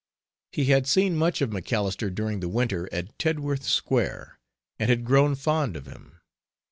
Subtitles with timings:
[0.51, 4.39] He had seen much of MacAlister during the winter at Tedworth Square,
[4.79, 6.19] and had grown fond of him.